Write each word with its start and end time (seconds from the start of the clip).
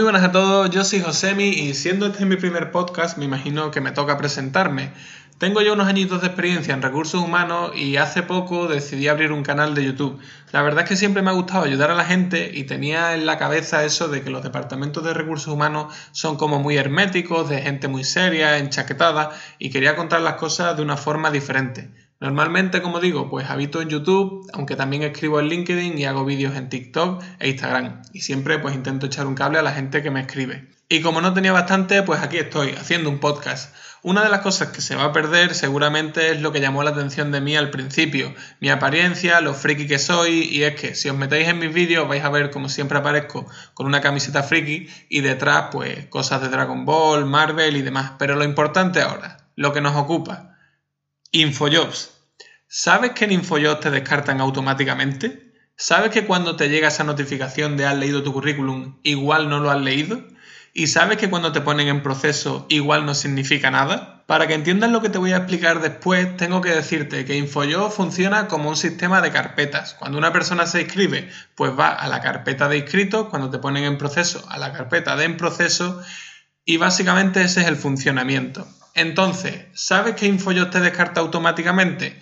Muy 0.00 0.04
buenas 0.04 0.22
a 0.22 0.32
todos, 0.32 0.70
yo 0.70 0.82
soy 0.82 1.02
Josemi 1.02 1.50
y 1.50 1.74
siendo 1.74 2.06
este 2.06 2.24
mi 2.24 2.36
primer 2.36 2.70
podcast 2.70 3.18
me 3.18 3.26
imagino 3.26 3.70
que 3.70 3.82
me 3.82 3.90
toca 3.90 4.16
presentarme. 4.16 4.92
Tengo 5.36 5.60
ya 5.60 5.74
unos 5.74 5.88
añitos 5.88 6.22
de 6.22 6.28
experiencia 6.28 6.72
en 6.72 6.80
recursos 6.80 7.22
humanos 7.22 7.72
y 7.76 7.96
hace 7.96 8.22
poco 8.22 8.66
decidí 8.66 9.08
abrir 9.08 9.30
un 9.30 9.42
canal 9.42 9.74
de 9.74 9.84
YouTube. 9.84 10.18
La 10.52 10.62
verdad 10.62 10.84
es 10.84 10.88
que 10.88 10.96
siempre 10.96 11.20
me 11.20 11.28
ha 11.28 11.34
gustado 11.34 11.64
ayudar 11.64 11.90
a 11.90 11.94
la 11.94 12.06
gente 12.06 12.50
y 12.54 12.64
tenía 12.64 13.12
en 13.12 13.26
la 13.26 13.36
cabeza 13.36 13.84
eso 13.84 14.08
de 14.08 14.22
que 14.22 14.30
los 14.30 14.42
departamentos 14.42 15.04
de 15.04 15.12
recursos 15.12 15.52
humanos 15.52 15.94
son 16.12 16.38
como 16.38 16.60
muy 16.60 16.78
herméticos, 16.78 17.50
de 17.50 17.60
gente 17.60 17.86
muy 17.86 18.02
seria, 18.02 18.56
enchaquetada 18.56 19.32
y 19.58 19.68
quería 19.68 19.96
contar 19.96 20.22
las 20.22 20.36
cosas 20.36 20.78
de 20.78 20.82
una 20.82 20.96
forma 20.96 21.30
diferente. 21.30 21.90
Normalmente, 22.20 22.82
como 22.82 23.00
digo, 23.00 23.30
pues 23.30 23.48
habito 23.48 23.80
en 23.80 23.88
YouTube, 23.88 24.46
aunque 24.52 24.76
también 24.76 25.02
escribo 25.02 25.40
en 25.40 25.48
LinkedIn 25.48 25.98
y 25.98 26.04
hago 26.04 26.26
vídeos 26.26 26.54
en 26.54 26.68
TikTok 26.68 27.22
e 27.38 27.48
Instagram. 27.48 28.02
Y 28.12 28.20
siempre 28.20 28.58
pues 28.58 28.74
intento 28.74 29.06
echar 29.06 29.26
un 29.26 29.34
cable 29.34 29.58
a 29.58 29.62
la 29.62 29.72
gente 29.72 30.02
que 30.02 30.10
me 30.10 30.20
escribe. 30.20 30.68
Y 30.90 31.00
como 31.00 31.22
no 31.22 31.32
tenía 31.32 31.52
bastante, 31.52 32.02
pues 32.02 32.20
aquí 32.20 32.36
estoy, 32.36 32.72
haciendo 32.72 33.08
un 33.08 33.20
podcast. 33.20 33.74
Una 34.02 34.22
de 34.22 34.28
las 34.28 34.40
cosas 34.40 34.68
que 34.68 34.82
se 34.82 34.96
va 34.96 35.04
a 35.04 35.12
perder 35.12 35.54
seguramente 35.54 36.32
es 36.32 36.42
lo 36.42 36.52
que 36.52 36.60
llamó 36.60 36.82
la 36.82 36.90
atención 36.90 37.32
de 37.32 37.40
mí 37.40 37.56
al 37.56 37.70
principio, 37.70 38.34
mi 38.60 38.68
apariencia, 38.68 39.40
lo 39.40 39.54
friki 39.54 39.86
que 39.86 39.98
soy, 39.98 40.40
y 40.42 40.64
es 40.64 40.74
que 40.74 40.94
si 40.94 41.08
os 41.08 41.16
metéis 41.16 41.48
en 41.48 41.58
mis 41.58 41.72
vídeos 41.72 42.08
vais 42.08 42.24
a 42.24 42.28
ver 42.28 42.50
como 42.50 42.68
siempre 42.68 42.98
aparezco 42.98 43.46
con 43.72 43.86
una 43.86 44.00
camiseta 44.00 44.42
friki 44.42 44.88
y 45.08 45.20
detrás 45.20 45.68
pues 45.70 46.06
cosas 46.06 46.42
de 46.42 46.48
Dragon 46.48 46.84
Ball, 46.84 47.24
Marvel 47.24 47.76
y 47.76 47.82
demás. 47.82 48.12
Pero 48.18 48.36
lo 48.36 48.44
importante 48.44 49.00
ahora, 49.00 49.38
lo 49.56 49.72
que 49.72 49.80
nos 49.80 49.96
ocupa, 49.96 50.49
Infojobs. 51.32 52.10
¿Sabes 52.66 53.12
que 53.12 53.24
en 53.24 53.30
Infojobs 53.30 53.78
te 53.78 53.92
descartan 53.92 54.40
automáticamente? 54.40 55.52
¿Sabes 55.76 56.10
que 56.10 56.26
cuando 56.26 56.56
te 56.56 56.68
llega 56.68 56.88
esa 56.88 57.04
notificación 57.04 57.76
de 57.76 57.86
has 57.86 57.96
leído 57.96 58.24
tu 58.24 58.32
currículum, 58.32 58.98
igual 59.04 59.48
no 59.48 59.60
lo 59.60 59.70
has 59.70 59.80
leído? 59.80 60.26
¿Y 60.74 60.88
sabes 60.88 61.18
que 61.18 61.30
cuando 61.30 61.52
te 61.52 61.60
ponen 61.60 61.86
en 61.86 62.02
proceso, 62.02 62.66
igual 62.68 63.06
no 63.06 63.14
significa 63.14 63.70
nada? 63.70 64.24
Para 64.26 64.48
que 64.48 64.54
entiendas 64.54 64.90
lo 64.90 65.02
que 65.02 65.08
te 65.08 65.18
voy 65.18 65.30
a 65.30 65.36
explicar 65.36 65.80
después, 65.80 66.36
tengo 66.36 66.62
que 66.62 66.70
decirte 66.70 67.24
que 67.24 67.36
InfoJobs 67.36 67.94
funciona 67.94 68.48
como 68.48 68.68
un 68.68 68.76
sistema 68.76 69.20
de 69.20 69.30
carpetas. 69.30 69.94
Cuando 69.94 70.18
una 70.18 70.32
persona 70.32 70.66
se 70.66 70.82
inscribe, 70.82 71.30
pues 71.54 71.78
va 71.78 71.90
a 71.90 72.08
la 72.08 72.20
carpeta 72.20 72.68
de 72.68 72.78
inscritos, 72.78 73.28
cuando 73.28 73.50
te 73.50 73.58
ponen 73.58 73.84
en 73.84 73.98
proceso, 73.98 74.44
a 74.50 74.58
la 74.58 74.72
carpeta 74.72 75.14
de 75.14 75.26
en 75.26 75.36
proceso, 75.36 76.02
y 76.64 76.76
básicamente 76.76 77.40
ese 77.42 77.60
es 77.60 77.68
el 77.68 77.76
funcionamiento. 77.76 78.66
Entonces, 79.00 79.64
¿sabes 79.72 80.14
qué 80.14 80.26
InfoJobs 80.26 80.72
te 80.72 80.80
descarta 80.80 81.22
automáticamente? 81.22 82.20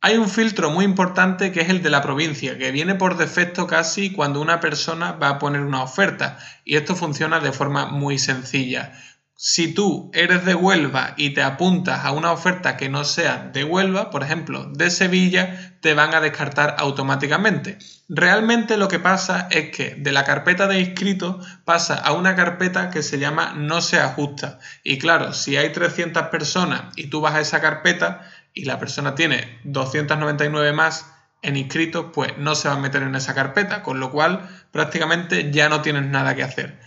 Hay 0.00 0.16
un 0.16 0.28
filtro 0.28 0.70
muy 0.70 0.84
importante 0.84 1.50
que 1.50 1.62
es 1.62 1.70
el 1.70 1.82
de 1.82 1.90
la 1.90 2.02
provincia, 2.02 2.56
que 2.56 2.70
viene 2.70 2.94
por 2.94 3.16
defecto 3.16 3.66
casi 3.66 4.12
cuando 4.12 4.40
una 4.40 4.60
persona 4.60 5.10
va 5.12 5.30
a 5.30 5.38
poner 5.40 5.62
una 5.62 5.82
oferta. 5.82 6.38
Y 6.64 6.76
esto 6.76 6.94
funciona 6.94 7.40
de 7.40 7.50
forma 7.50 7.86
muy 7.86 8.20
sencilla 8.20 8.92
si 9.36 9.74
tú 9.74 10.12
eres 10.14 10.44
de 10.44 10.54
Huelva 10.54 11.14
y 11.16 11.30
te 11.30 11.42
apuntas 11.42 12.04
a 12.04 12.12
una 12.12 12.30
oferta 12.30 12.76
que 12.76 12.88
no 12.88 13.04
sea 13.04 13.50
de 13.52 13.64
Huelva, 13.64 14.10
por 14.10 14.22
ejemplo, 14.22 14.64
de 14.66 14.90
Sevilla, 14.90 15.76
te 15.80 15.92
van 15.92 16.14
a 16.14 16.20
descartar 16.20 16.76
automáticamente. 16.78 17.78
Realmente 18.08 18.76
lo 18.76 18.86
que 18.86 19.00
pasa 19.00 19.48
es 19.50 19.70
que 19.70 19.96
de 19.96 20.12
la 20.12 20.24
carpeta 20.24 20.68
de 20.68 20.80
inscritos 20.80 21.44
pasa 21.64 21.94
a 21.94 22.12
una 22.12 22.36
carpeta 22.36 22.90
que 22.90 23.02
se 23.02 23.18
llama 23.18 23.54
no 23.56 23.80
se 23.80 23.98
ajusta. 23.98 24.60
Y 24.84 24.98
claro, 24.98 25.32
si 25.32 25.56
hay 25.56 25.72
300 25.72 26.28
personas 26.28 26.92
y 26.96 27.08
tú 27.08 27.20
vas 27.20 27.34
a 27.34 27.40
esa 27.40 27.60
carpeta 27.60 28.30
y 28.52 28.66
la 28.66 28.78
persona 28.78 29.16
tiene 29.16 29.58
299 29.64 30.72
más 30.72 31.10
en 31.42 31.56
inscritos, 31.56 32.06
pues 32.14 32.38
no 32.38 32.54
se 32.54 32.68
va 32.68 32.74
a 32.74 32.78
meter 32.78 33.02
en 33.02 33.14
esa 33.14 33.34
carpeta, 33.34 33.82
con 33.82 34.00
lo 34.00 34.10
cual 34.10 34.48
prácticamente 34.70 35.50
ya 35.50 35.68
no 35.68 35.82
tienes 35.82 36.04
nada 36.06 36.34
que 36.34 36.42
hacer. 36.42 36.80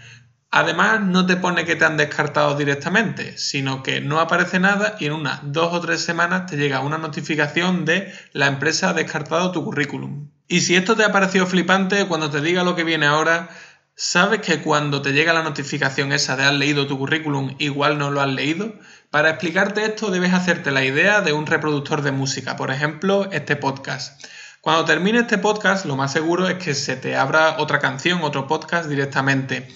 Además, 0.49 1.01
no 1.01 1.25
te 1.25 1.35
pone 1.35 1.65
que 1.65 1.75
te 1.75 1.83
han 1.83 1.97
descartado 1.97 2.55
directamente, 2.55 3.37
sino 3.37 3.83
que 3.83 3.99
no 3.99 4.19
aparece 4.19 4.59
nada 4.59 4.95
y 4.99 5.05
en 5.05 5.13
unas 5.13 5.41
dos 5.43 5.73
o 5.73 5.81
tres 5.81 6.01
semanas 6.01 6.45
te 6.45 6.55
llega 6.55 6.79
una 6.79 6.97
notificación 6.97 7.83
de 7.83 8.13
la 8.31 8.47
empresa 8.47 8.89
ha 8.89 8.93
descartado 8.93 9.51
tu 9.51 9.63
currículum. 9.63 10.29
Y 10.47 10.61
si 10.61 10.75
esto 10.75 10.95
te 10.95 11.03
ha 11.03 11.11
parecido 11.11 11.45
flipante, 11.45 12.07
cuando 12.07 12.29
te 12.29 12.39
diga 12.39 12.63
lo 12.63 12.75
que 12.75 12.85
viene 12.85 13.05
ahora, 13.05 13.49
¿sabes 13.95 14.39
que 14.39 14.61
cuando 14.61 15.01
te 15.01 15.11
llega 15.11 15.33
la 15.33 15.43
notificación 15.43 16.13
esa 16.13 16.37
de 16.37 16.45
has 16.45 16.53
leído 16.53 16.87
tu 16.87 16.97
currículum, 16.97 17.55
igual 17.59 17.97
no 17.97 18.09
lo 18.09 18.21
has 18.21 18.29
leído? 18.29 18.73
Para 19.11 19.31
explicarte 19.31 19.83
esto 19.83 20.11
debes 20.11 20.33
hacerte 20.33 20.71
la 20.71 20.85
idea 20.85 21.19
de 21.19 21.33
un 21.33 21.45
reproductor 21.45 22.01
de 22.01 22.13
música, 22.13 22.55
por 22.55 22.71
ejemplo, 22.71 23.29
este 23.31 23.57
podcast. 23.57 24.23
Cuando 24.61 24.85
termine 24.85 25.19
este 25.19 25.37
podcast, 25.37 25.85
lo 25.85 25.97
más 25.97 26.13
seguro 26.13 26.47
es 26.47 26.55
que 26.55 26.73
se 26.73 26.95
te 26.95 27.17
abra 27.17 27.57
otra 27.57 27.79
canción, 27.79 28.21
otro 28.21 28.47
podcast 28.47 28.89
directamente. 28.89 29.67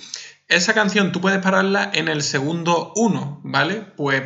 Esa 0.51 0.73
canción 0.73 1.13
tú 1.13 1.21
puedes 1.21 1.39
pararla 1.39 1.89
en 1.93 2.09
el 2.09 2.21
segundo 2.21 2.91
1, 2.97 3.39
¿vale? 3.45 3.85
Pues 3.95 4.23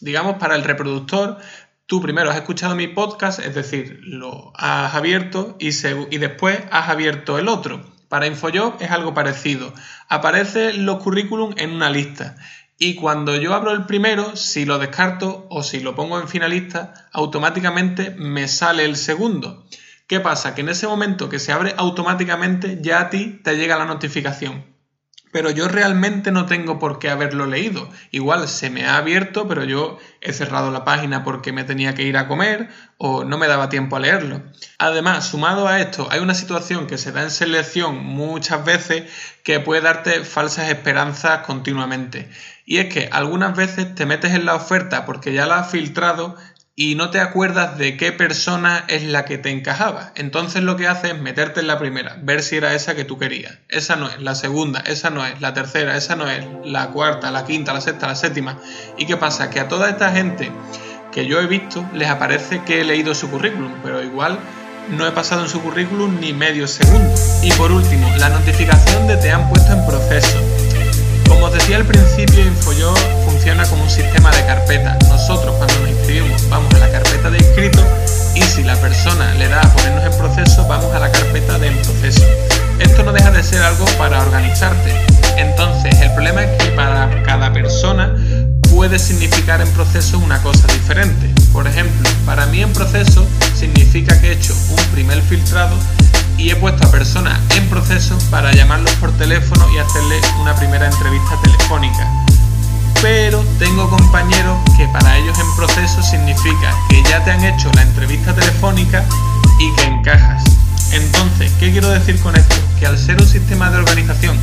digamos 0.00 0.34
para 0.38 0.56
el 0.56 0.64
reproductor, 0.64 1.38
tú 1.86 2.02
primero 2.02 2.30
has 2.30 2.36
escuchado 2.36 2.74
mi 2.74 2.88
podcast, 2.88 3.38
es 3.38 3.54
decir, 3.54 4.00
lo 4.02 4.52
has 4.56 4.92
abierto 4.96 5.56
y, 5.60 5.68
y 5.68 6.18
después 6.18 6.58
has 6.72 6.88
abierto 6.88 7.38
el 7.38 7.46
otro. 7.46 7.80
Para 8.08 8.26
InfoJob 8.26 8.82
es 8.82 8.90
algo 8.90 9.14
parecido. 9.14 9.72
Aparecen 10.08 10.84
los 10.84 11.00
currículum 11.00 11.54
en 11.58 11.70
una 11.70 11.90
lista. 11.90 12.34
Y 12.76 12.96
cuando 12.96 13.36
yo 13.36 13.54
abro 13.54 13.70
el 13.70 13.86
primero, 13.86 14.34
si 14.34 14.64
lo 14.64 14.80
descarto 14.80 15.46
o 15.48 15.62
si 15.62 15.78
lo 15.78 15.94
pongo 15.94 16.18
en 16.18 16.26
finalista, 16.26 17.08
automáticamente 17.12 18.10
me 18.18 18.48
sale 18.48 18.84
el 18.84 18.96
segundo. 18.96 19.64
¿Qué 20.08 20.18
pasa? 20.18 20.56
Que 20.56 20.62
en 20.62 20.70
ese 20.70 20.88
momento 20.88 21.28
que 21.28 21.38
se 21.38 21.52
abre 21.52 21.74
automáticamente 21.76 22.80
ya 22.82 22.98
a 22.98 23.10
ti 23.10 23.40
te 23.44 23.56
llega 23.56 23.78
la 23.78 23.84
notificación 23.84 24.76
pero 25.32 25.50
yo 25.50 25.68
realmente 25.68 26.32
no 26.32 26.46
tengo 26.46 26.78
por 26.78 26.98
qué 26.98 27.10
haberlo 27.10 27.46
leído. 27.46 27.88
Igual 28.10 28.48
se 28.48 28.70
me 28.70 28.86
ha 28.86 28.96
abierto, 28.96 29.46
pero 29.48 29.64
yo 29.64 29.98
he 30.20 30.32
cerrado 30.32 30.70
la 30.70 30.84
página 30.84 31.24
porque 31.24 31.52
me 31.52 31.64
tenía 31.64 31.94
que 31.94 32.02
ir 32.02 32.16
a 32.16 32.28
comer 32.28 32.68
o 32.96 33.24
no 33.24 33.38
me 33.38 33.46
daba 33.46 33.68
tiempo 33.68 33.96
a 33.96 34.00
leerlo. 34.00 34.42
Además, 34.78 35.26
sumado 35.26 35.68
a 35.68 35.80
esto, 35.80 36.08
hay 36.10 36.20
una 36.20 36.34
situación 36.34 36.86
que 36.86 36.98
se 36.98 37.12
da 37.12 37.22
en 37.22 37.30
selección 37.30 38.04
muchas 38.04 38.64
veces 38.64 39.04
que 39.42 39.60
puede 39.60 39.82
darte 39.82 40.24
falsas 40.24 40.70
esperanzas 40.70 41.46
continuamente. 41.46 42.28
Y 42.64 42.78
es 42.78 42.92
que 42.92 43.08
algunas 43.12 43.56
veces 43.56 43.94
te 43.94 44.06
metes 44.06 44.34
en 44.34 44.44
la 44.44 44.54
oferta 44.54 45.06
porque 45.06 45.32
ya 45.32 45.46
la 45.46 45.60
has 45.60 45.70
filtrado 45.70 46.36
y 46.80 46.94
no 46.94 47.10
te 47.10 47.18
acuerdas 47.18 47.76
de 47.76 47.96
qué 47.96 48.12
persona 48.12 48.84
es 48.86 49.02
la 49.02 49.24
que 49.24 49.36
te 49.36 49.50
encajaba. 49.50 50.12
Entonces 50.14 50.62
lo 50.62 50.76
que 50.76 50.86
haces 50.86 51.14
es 51.14 51.20
meterte 51.20 51.58
en 51.58 51.66
la 51.66 51.76
primera, 51.76 52.16
ver 52.22 52.40
si 52.40 52.56
era 52.56 52.72
esa 52.72 52.94
que 52.94 53.04
tú 53.04 53.18
querías. 53.18 53.58
Esa 53.68 53.96
no 53.96 54.08
es, 54.08 54.20
la 54.20 54.36
segunda, 54.36 54.78
esa 54.86 55.10
no 55.10 55.26
es, 55.26 55.40
la 55.40 55.54
tercera, 55.54 55.96
esa 55.96 56.14
no 56.14 56.30
es, 56.30 56.46
la 56.64 56.90
cuarta, 56.90 57.32
la 57.32 57.44
quinta, 57.44 57.72
la 57.72 57.80
sexta, 57.80 58.06
la 58.06 58.14
séptima. 58.14 58.60
¿Y 58.96 59.06
qué 59.06 59.16
pasa? 59.16 59.50
Que 59.50 59.58
a 59.58 59.66
toda 59.66 59.90
esta 59.90 60.12
gente 60.12 60.52
que 61.10 61.26
yo 61.26 61.40
he 61.40 61.48
visto 61.48 61.84
les 61.94 62.08
aparece 62.08 62.62
que 62.62 62.80
he 62.80 62.84
leído 62.84 63.12
su 63.12 63.28
currículum, 63.28 63.72
pero 63.82 64.00
igual 64.00 64.38
no 64.96 65.04
he 65.04 65.10
pasado 65.10 65.42
en 65.42 65.48
su 65.48 65.60
currículum 65.60 66.20
ni 66.20 66.32
medio 66.32 66.68
segundo. 66.68 67.12
Y 67.42 67.50
por 67.54 67.72
último, 67.72 68.08
la 68.18 68.28
notificación 68.28 69.08
de 69.08 69.16
te 69.16 69.32
han 69.32 69.48
puesto 69.48 69.72
en 69.72 69.84
proceso. 69.84 70.38
Como 71.28 71.46
os 71.46 71.52
decía 71.52 71.76
al 71.76 71.84
principio, 71.84 72.40
InfoYo 72.40 72.94
funciona 73.24 73.64
como 73.66 73.82
un 73.82 73.90
sistema 73.90 74.17
organizarte. 84.38 84.94
Entonces, 85.36 86.00
el 86.00 86.12
problema 86.12 86.44
es 86.44 86.62
que 86.62 86.70
para 86.70 87.22
cada 87.24 87.52
persona 87.52 88.14
puede 88.70 88.98
significar 88.98 89.60
en 89.60 89.68
proceso 89.72 90.18
una 90.18 90.40
cosa 90.42 90.64
diferente. 90.68 91.28
Por 91.52 91.66
ejemplo, 91.66 92.08
para 92.24 92.46
mí 92.46 92.62
en 92.62 92.72
proceso 92.72 93.26
significa 93.56 94.20
que 94.20 94.28
he 94.28 94.32
hecho 94.34 94.54
un 94.70 94.84
primer 94.92 95.20
filtrado 95.22 95.76
y 96.36 96.50
he 96.50 96.56
puesto 96.56 96.86
a 96.86 96.90
personas 96.92 97.36
en 97.56 97.68
proceso 97.68 98.16
para 98.30 98.52
llamarlos 98.52 98.92
por 99.00 99.10
teléfono 99.18 99.66
y 99.74 99.78
hacerles 99.78 100.22
una 100.40 100.54
primera 100.54 100.86
entrevista 100.86 101.36
telefónica. 101.42 102.08
Pero 103.02 103.44
tengo 103.58 103.90
compañeros 103.90 104.56
que 104.76 104.86
para 104.88 105.16
ellos 105.18 105.36
en 105.36 105.56
proceso 105.56 106.00
significa 106.00 106.74
que 106.88 107.02
ya 107.10 107.24
te 107.24 107.32
han 107.32 107.44
hecho 107.44 107.72
la 107.74 107.82
entrevista 107.82 108.32
telefónica 108.34 109.04
decir 111.90 112.20
con 112.20 112.36
esto? 112.36 112.56
Que 112.78 112.86
al 112.86 112.98
ser 112.98 113.20
un 113.20 113.26
sistema 113.26 113.70
de 113.70 113.78
organización 113.78 114.36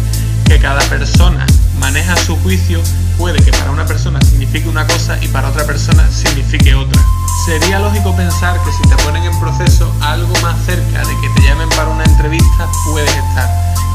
que 0.46 0.60
cada 0.60 0.82
persona 0.90 1.46
maneja 1.80 2.16
su 2.18 2.36
juicio, 2.38 2.82
puede 3.18 3.40
que 3.44 3.52
para 3.52 3.72
una 3.72 3.86
persona 3.86 4.20
signifique 4.22 4.68
una 4.68 4.86
cosa 4.88 5.18
y 5.22 5.28
para 5.28 5.50
otra 5.50 5.66
persona 5.66 6.10
signifique 6.12 6.74
otra. 6.76 7.02
Sería 7.46 7.80
lógico 7.80 8.16
pensar 8.16 8.60
que 8.64 8.72
si 8.72 8.82
te 8.90 8.96
ponen 9.04 9.24
en 9.24 9.40
proceso 9.40 9.92
algo 10.02 10.34
más 10.42 10.56
cerca 10.66 11.00
de 11.00 11.14
que 11.22 11.30
te 11.36 11.48
llamen 11.48 11.70
para 11.70 11.90
una 11.90 12.04
entrevista, 12.04 12.68
puedes 12.86 13.10
estar. 13.10 13.50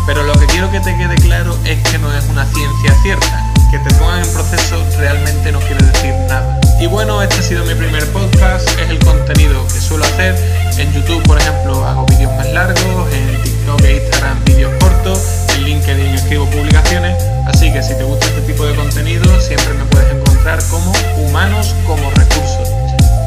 Pero 0.06 0.22
lo 0.24 0.32
que 0.34 0.46
quiero 0.46 0.70
que 0.70 0.80
te 0.80 0.96
quede 0.96 1.14
claro 1.16 1.56
es 1.64 1.78
que 1.88 1.98
no 1.98 2.12
es 2.12 2.24
una 2.28 2.44
ciencia 2.46 2.94
cierta. 3.02 3.46
Que 3.70 3.78
te 3.78 3.94
pongan 3.94 4.24
en 4.24 4.32
proceso 4.32 4.84
realmente 4.98 5.52
no 5.52 5.60
quiere 5.60 5.84
decir 5.86 6.14
nada. 6.28 6.60
Y 6.80 6.86
bueno, 6.86 7.22
este 7.22 7.36
ha 7.36 7.42
sido 7.42 7.64
mi 7.64 7.74
primer 7.74 8.04
podcast, 8.12 8.68
es 8.80 8.90
el 8.90 8.98
contenido 9.00 9.66
que 9.68 9.80
suelo 9.80 10.04
hacer. 10.04 10.34
En 10.78 10.92
YouTube, 10.92 11.22
por 11.24 11.38
ejemplo, 11.38 11.86
hago 11.86 12.06
largos, 12.52 13.12
en 13.12 13.42
TikTok 13.42 13.80
e 13.82 13.96
Instagram 13.96 14.44
vídeos 14.44 14.72
cortos, 14.80 15.46
en 15.54 15.64
LinkedIn 15.64 16.14
escribo 16.14 16.46
publicaciones, 16.46 17.16
así 17.46 17.72
que 17.72 17.82
si 17.82 17.96
te 17.96 18.02
gusta 18.02 18.26
este 18.26 18.40
tipo 18.42 18.64
de 18.64 18.74
contenido 18.74 19.24
siempre 19.40 19.74
me 19.74 19.84
puedes 19.84 20.12
encontrar 20.12 20.58
como 20.70 20.92
humanos 21.18 21.74
como 21.86 22.10
recursos. 22.10 22.68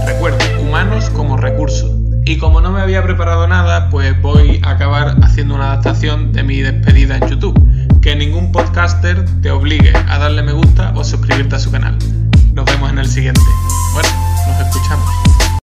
Recuerda, 0.06 0.38
humanos 0.60 1.10
como 1.12 1.38
recursos. 1.38 1.92
Y 2.26 2.38
como 2.38 2.62
no 2.62 2.72
me 2.72 2.82
había 2.82 3.04
preparado 3.04 3.48
nada, 3.48 3.90
pues 3.90 4.20
voy 4.22 4.62
a 4.64 4.72
acabar 4.72 5.16
haciendo 5.24 5.56
una 5.56 5.72
adaptación 5.72 6.32
de 6.32 6.44
mi 6.44 6.62
despedida 6.62 7.18
en 7.18 7.28
YouTube. 7.28 8.00
Que 8.02 8.16
ningún 8.16 8.52
podcaster 8.52 9.26
te 9.42 9.52
obligue 9.52 9.94
a 9.96 10.18
darle 10.18 10.42
me 10.44 10.54
gusta 10.54 10.94
o 10.96 11.04
suscribirte 11.04 11.56
a 11.56 11.60
su 11.60 11.72
canal. 11.72 11.98
Nos 12.54 12.66
vemos 12.66 12.92
en 12.92 13.00
el 13.00 13.08
siguiente. 13.08 13.42
Bueno, 13.94 14.10
nos 14.48 14.68
escuchamos. 14.68 15.23